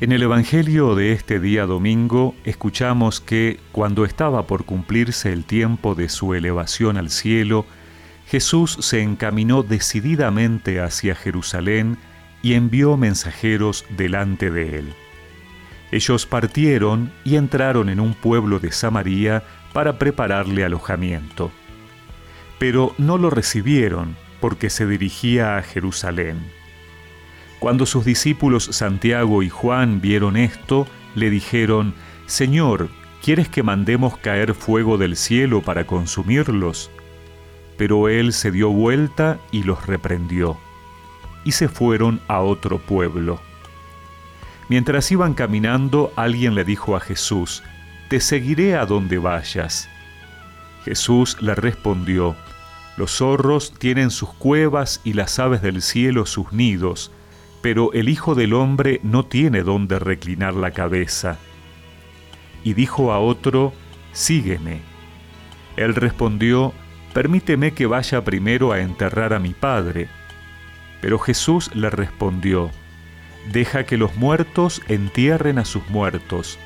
En 0.00 0.12
el 0.12 0.22
Evangelio 0.22 0.94
de 0.94 1.12
este 1.12 1.40
día 1.40 1.66
domingo 1.66 2.34
escuchamos 2.44 3.20
que 3.20 3.60
cuando 3.70 4.06
estaba 4.06 4.46
por 4.46 4.64
cumplirse 4.64 5.30
el 5.30 5.44
tiempo 5.44 5.94
de 5.94 6.08
su 6.08 6.32
elevación 6.32 6.96
al 6.96 7.10
cielo, 7.10 7.66
Jesús 8.26 8.78
se 8.80 9.02
encaminó 9.02 9.62
decididamente 9.62 10.80
hacia 10.80 11.14
Jerusalén 11.14 11.98
y 12.40 12.54
envió 12.54 12.96
mensajeros 12.96 13.84
delante 13.90 14.50
de 14.50 14.78
él. 14.78 14.94
Ellos 15.92 16.24
partieron 16.24 17.12
y 17.22 17.36
entraron 17.36 17.90
en 17.90 18.00
un 18.00 18.14
pueblo 18.14 18.58
de 18.58 18.72
Samaria 18.72 19.42
para 19.74 19.98
prepararle 19.98 20.64
alojamiento. 20.64 21.50
Pero 22.58 22.94
no 22.96 23.18
lo 23.18 23.28
recibieron 23.28 24.16
porque 24.40 24.70
se 24.70 24.86
dirigía 24.86 25.58
a 25.58 25.62
Jerusalén. 25.62 26.38
Cuando 27.60 27.84
sus 27.84 28.06
discípulos 28.06 28.64
Santiago 28.72 29.42
y 29.42 29.50
Juan 29.50 30.00
vieron 30.00 30.38
esto, 30.38 30.86
le 31.14 31.28
dijeron, 31.28 31.92
Señor, 32.24 32.88
¿quieres 33.22 33.50
que 33.50 33.62
mandemos 33.62 34.16
caer 34.16 34.54
fuego 34.54 34.96
del 34.96 35.14
cielo 35.14 35.60
para 35.60 35.86
consumirlos? 35.86 36.90
Pero 37.76 38.08
él 38.08 38.32
se 38.32 38.50
dio 38.50 38.70
vuelta 38.70 39.38
y 39.52 39.62
los 39.62 39.86
reprendió, 39.86 40.56
y 41.44 41.52
se 41.52 41.68
fueron 41.68 42.22
a 42.28 42.40
otro 42.40 42.78
pueblo. 42.78 43.42
Mientras 44.70 45.12
iban 45.12 45.34
caminando, 45.34 46.14
alguien 46.16 46.54
le 46.54 46.64
dijo 46.64 46.96
a 46.96 47.00
Jesús, 47.00 47.62
Te 48.08 48.20
seguiré 48.20 48.74
a 48.76 48.86
donde 48.86 49.18
vayas. 49.18 49.90
Jesús 50.86 51.36
le 51.42 51.54
respondió, 51.54 52.36
Los 52.96 53.18
zorros 53.18 53.74
tienen 53.78 54.10
sus 54.10 54.32
cuevas 54.32 55.02
y 55.04 55.12
las 55.12 55.38
aves 55.38 55.60
del 55.60 55.82
cielo 55.82 56.24
sus 56.24 56.52
nidos, 56.52 57.12
pero 57.62 57.92
el 57.92 58.08
Hijo 58.08 58.34
del 58.34 58.54
Hombre 58.54 59.00
no 59.02 59.24
tiene 59.24 59.62
donde 59.62 59.98
reclinar 59.98 60.54
la 60.54 60.70
cabeza. 60.70 61.38
Y 62.64 62.74
dijo 62.74 63.12
a 63.12 63.18
otro, 63.18 63.72
Sígueme. 64.12 64.80
Él 65.76 65.94
respondió, 65.94 66.72
Permíteme 67.12 67.72
que 67.72 67.86
vaya 67.86 68.24
primero 68.24 68.72
a 68.72 68.80
enterrar 68.80 69.32
a 69.32 69.38
mi 69.38 69.50
Padre. 69.50 70.08
Pero 71.00 71.18
Jesús 71.18 71.74
le 71.74 71.90
respondió, 71.90 72.70
Deja 73.52 73.84
que 73.84 73.96
los 73.96 74.16
muertos 74.16 74.82
entierren 74.88 75.58
a 75.58 75.64
sus 75.64 75.88
muertos. 75.88 76.58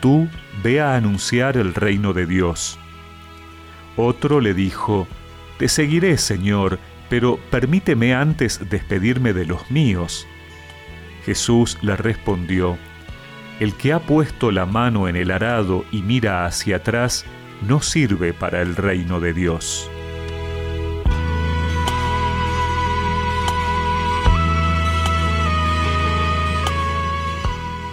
Tú 0.00 0.28
ve 0.62 0.80
a 0.80 0.96
anunciar 0.96 1.56
el 1.56 1.74
reino 1.74 2.12
de 2.12 2.26
Dios. 2.26 2.78
Otro 3.96 4.40
le 4.40 4.52
dijo, 4.52 5.06
Te 5.58 5.68
seguiré, 5.68 6.18
Señor, 6.18 6.78
pero 7.08 7.38
permíteme 7.50 8.14
antes 8.14 8.68
despedirme 8.68 9.32
de 9.32 9.46
los 9.46 9.70
míos. 9.70 10.26
Jesús 11.26 11.76
le 11.82 11.96
respondió, 11.96 12.78
El 13.58 13.74
que 13.74 13.92
ha 13.92 13.98
puesto 13.98 14.52
la 14.52 14.64
mano 14.64 15.08
en 15.08 15.16
el 15.16 15.32
arado 15.32 15.84
y 15.90 16.02
mira 16.02 16.46
hacia 16.46 16.76
atrás, 16.76 17.26
no 17.66 17.82
sirve 17.82 18.32
para 18.32 18.62
el 18.62 18.76
reino 18.76 19.18
de 19.18 19.32
Dios. 19.32 19.90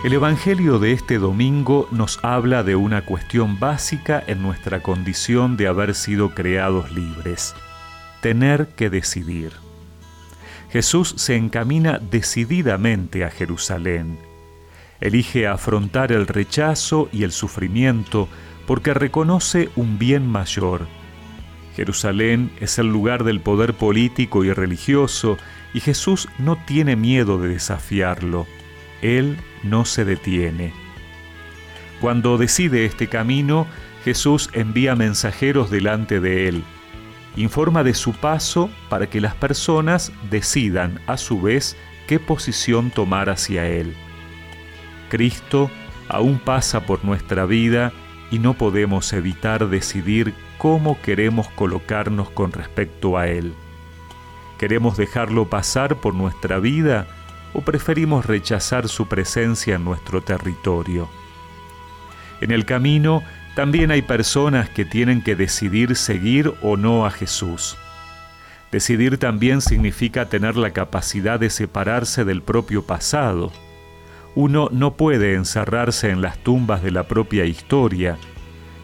El 0.03 0.13
Evangelio 0.13 0.77
de 0.77 0.91
este 0.91 1.17
domingo 1.17 1.87
nos 1.89 2.19
habla 2.23 2.61
de 2.61 2.75
una 2.75 3.03
cuestión 3.03 3.59
básica 3.59 4.23
en 4.27 4.43
nuestra 4.43 4.83
condición 4.83 5.57
de 5.57 5.67
haber 5.67 5.95
sido 5.95 6.35
creados 6.35 6.91
libres, 6.91 7.55
tener 8.21 8.67
que 8.75 8.91
decidir. 8.91 9.62
Jesús 10.73 11.13
se 11.17 11.35
encamina 11.35 11.99
decididamente 11.99 13.23
a 13.23 13.29
Jerusalén. 13.29 14.17
Elige 15.01 15.45
afrontar 15.45 16.11
el 16.11 16.25
rechazo 16.25 17.09
y 17.11 17.21
el 17.21 17.31
sufrimiento 17.31 18.27
porque 18.65 18.95
reconoce 18.95 19.69
un 19.75 19.99
bien 19.99 20.27
mayor. 20.27 20.87
Jerusalén 21.75 22.51
es 22.59 22.79
el 22.79 22.87
lugar 22.87 23.23
del 23.23 23.39
poder 23.39 23.75
político 23.75 24.43
y 24.43 24.51
religioso 24.51 25.37
y 25.75 25.79
Jesús 25.79 26.27
no 26.39 26.57
tiene 26.65 26.95
miedo 26.95 27.39
de 27.39 27.49
desafiarlo. 27.49 28.47
Él 29.03 29.37
no 29.61 29.85
se 29.85 30.05
detiene. 30.05 30.73
Cuando 32.01 32.39
decide 32.39 32.85
este 32.85 33.07
camino, 33.07 33.67
Jesús 34.03 34.49
envía 34.53 34.95
mensajeros 34.95 35.69
delante 35.69 36.19
de 36.19 36.47
él 36.47 36.63
informa 37.35 37.83
de 37.83 37.93
su 37.93 38.13
paso 38.13 38.69
para 38.89 39.09
que 39.09 39.21
las 39.21 39.35
personas 39.35 40.11
decidan 40.29 40.99
a 41.07 41.17
su 41.17 41.41
vez 41.41 41.75
qué 42.07 42.19
posición 42.19 42.91
tomar 42.91 43.29
hacia 43.29 43.67
Él. 43.67 43.95
Cristo 45.09 45.69
aún 46.09 46.39
pasa 46.39 46.85
por 46.85 47.03
nuestra 47.05 47.45
vida 47.45 47.91
y 48.31 48.39
no 48.39 48.53
podemos 48.53 49.13
evitar 49.13 49.67
decidir 49.69 50.33
cómo 50.57 50.99
queremos 51.01 51.47
colocarnos 51.49 52.29
con 52.29 52.51
respecto 52.51 53.17
a 53.17 53.27
Él. 53.27 53.53
¿Queremos 54.57 54.97
dejarlo 54.97 55.49
pasar 55.49 55.97
por 55.97 56.13
nuestra 56.13 56.59
vida 56.59 57.07
o 57.53 57.61
preferimos 57.61 58.25
rechazar 58.25 58.87
su 58.87 59.07
presencia 59.07 59.75
en 59.75 59.83
nuestro 59.83 60.21
territorio? 60.21 61.09
En 62.41 62.51
el 62.51 62.65
camino 62.65 63.23
también 63.55 63.91
hay 63.91 64.01
personas 64.01 64.69
que 64.69 64.83
tienen 64.83 65.21
que 65.21 65.35
decidir 65.35 65.95
seguir 65.95 66.53
o 66.61 66.75
no 66.75 67.05
a 67.05 67.11
Jesús. 67.11 67.77
Decidir 68.71 69.19
también 69.19 69.61
significa 69.61 70.27
tener 70.27 70.57
la 70.57 70.71
capacidad 70.71 71.39
de 71.39 71.51
separarse 71.51 72.25
del 72.25 72.41
propio 72.41 72.87
pasado. 72.87 73.51
Uno 74.33 74.69
no 74.71 74.95
puede 74.95 75.35
encerrarse 75.35 76.09
en 76.09 76.23
las 76.23 76.39
tumbas 76.39 76.81
de 76.81 76.89
la 76.89 77.03
propia 77.07 77.45
historia. 77.45 78.17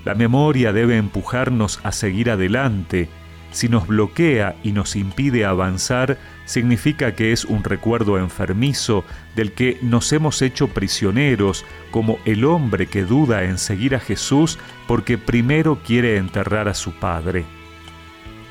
La 0.05 0.13
memoria 0.13 0.71
debe 0.71 0.97
empujarnos 0.97 1.79
a 1.83 1.91
seguir 1.91 2.29
adelante 2.29 3.09
si 3.51 3.67
nos 3.67 3.87
bloquea 3.87 4.55
y 4.63 4.71
nos 4.71 4.95
impide 4.95 5.45
avanzar, 5.45 6.17
significa 6.45 7.15
que 7.15 7.31
es 7.31 7.45
un 7.45 7.63
recuerdo 7.63 8.17
enfermizo 8.17 9.03
del 9.35 9.51
que 9.53 9.77
nos 9.81 10.11
hemos 10.13 10.41
hecho 10.41 10.67
prisioneros, 10.67 11.65
como 11.91 12.19
el 12.25 12.45
hombre 12.45 12.87
que 12.87 13.03
duda 13.03 13.43
en 13.43 13.57
seguir 13.57 13.95
a 13.95 13.99
Jesús 13.99 14.59
porque 14.87 15.17
primero 15.17 15.79
quiere 15.83 16.17
enterrar 16.17 16.67
a 16.67 16.73
su 16.73 16.93
Padre. 16.93 17.45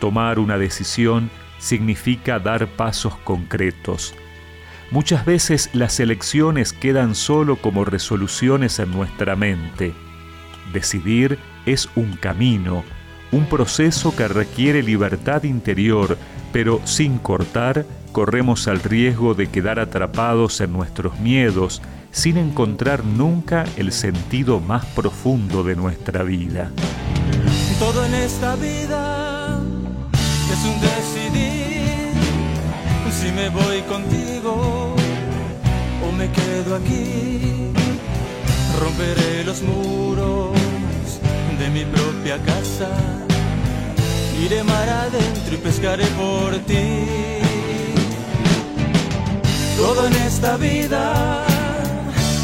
Tomar 0.00 0.38
una 0.38 0.58
decisión 0.58 1.30
significa 1.58 2.38
dar 2.38 2.66
pasos 2.66 3.16
concretos. 3.18 4.14
Muchas 4.90 5.26
veces 5.26 5.70
las 5.74 6.00
elecciones 6.00 6.72
quedan 6.72 7.14
solo 7.14 7.56
como 7.56 7.84
resoluciones 7.84 8.78
en 8.78 8.90
nuestra 8.90 9.36
mente. 9.36 9.92
Decidir 10.72 11.38
es 11.66 11.88
un 11.94 12.16
camino, 12.16 12.84
un 13.32 13.46
proceso 13.46 14.14
que 14.14 14.28
requiere 14.28 14.82
libertad 14.82 15.42
interior, 15.44 16.16
pero 16.52 16.80
sin 16.84 17.18
cortar, 17.18 17.84
corremos 18.12 18.68
al 18.68 18.80
riesgo 18.80 19.34
de 19.34 19.48
quedar 19.48 19.78
atrapados 19.78 20.60
en 20.60 20.72
nuestros 20.72 21.18
miedos, 21.20 21.82
sin 22.10 22.36
encontrar 22.36 23.04
nunca 23.04 23.64
el 23.76 23.92
sentido 23.92 24.60
más 24.60 24.84
profundo 24.86 25.62
de 25.62 25.76
nuestra 25.76 26.22
vida. 26.22 26.70
Todo 27.78 28.04
en 28.06 28.14
esta 28.14 28.56
vida 28.56 29.60
es 30.52 30.64
un 30.64 30.80
decidir 30.80 31.68
si 33.10 33.32
me 33.32 33.48
voy 33.50 33.80
contigo 33.82 34.96
o 36.06 36.12
me 36.12 36.30
quedo 36.30 36.76
aquí. 36.76 37.72
Romperé 38.80 39.44
los 39.44 39.62
muros 39.62 40.77
de 41.58 41.70
mi 41.70 41.84
propia 41.84 42.38
casa. 42.38 42.88
Iré 44.44 44.62
mar 44.62 44.88
adentro 44.88 45.54
y 45.54 45.56
pescaré 45.56 46.06
por 46.22 46.56
ti. 46.60 47.04
Todo 49.76 50.06
en 50.06 50.14
esta 50.14 50.56
vida 50.56 51.44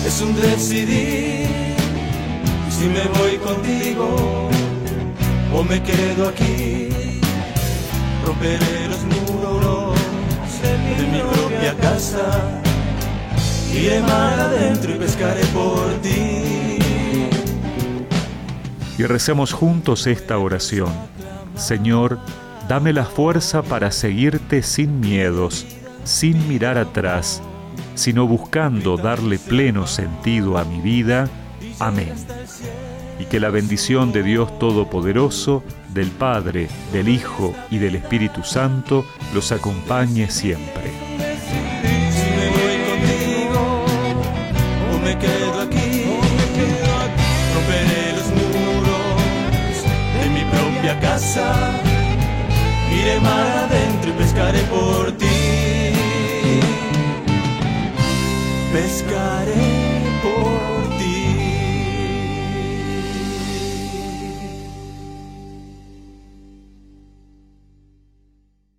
es 0.07 0.21
un 0.21 0.35
decidir. 0.35 1.47
Si 2.71 2.87
me 2.87 3.05
voy 3.19 3.39
contigo 3.39 4.49
o 5.55 5.63
me 5.63 5.81
quedo 5.83 6.29
aquí, 6.29 6.89
romperé 8.27 8.89
los 8.89 9.03
muros 9.05 9.95
de 10.99 11.07
mi 11.13 11.21
propia 11.21 11.75
casa. 11.75 12.61
Iré 13.73 14.01
mar 14.01 14.39
adentro 14.41 14.95
y 14.95 14.99
pescaré 14.99 15.45
por 15.47 15.93
ti 16.03 16.64
y 18.99 19.05
recemos 19.05 19.53
juntos 19.53 20.07
esta 20.07 20.39
oración. 20.39 20.93
Señor, 21.57 22.19
dame 22.69 22.93
la 22.93 23.05
fuerza 23.05 23.63
para 23.63 23.91
seguirte 23.91 24.63
sin 24.63 25.01
miedos, 25.01 25.67
sin 26.05 26.49
mirar 26.49 26.79
atrás, 26.79 27.43
sino 27.95 28.27
buscando 28.27 28.97
darle 28.97 29.39
pleno 29.39 29.87
sentido 29.87 30.59
a 30.59 30.65
mi 30.65 30.81
vida. 30.81 31.29
Amén. 31.79 32.13
Y 33.19 33.27
que 33.27 33.41
la 33.41 33.51
bendición 33.51 34.13
de 34.13 34.23
Dios 34.23 34.59
Todopoderoso, 34.59 35.63
del 35.93 36.11
Padre, 36.11 36.69
del 36.93 37.09
Hijo 37.09 37.55
y 37.71 37.79
del 37.79 37.95
Espíritu 37.95 38.43
Santo 38.43 39.05
los 39.33 39.53
acompañe 39.53 40.31
siempre. 40.31 40.93
casa. 51.15 51.71
Iré 52.91 53.21
mar 53.21 53.47
adentro 53.65 54.11
y 54.11 54.15
pescaré 54.15 54.61
por 54.75 55.13
ti. 55.13 55.27
Pescaré 58.73 59.67
por 60.23 60.59
ti. 60.69 60.74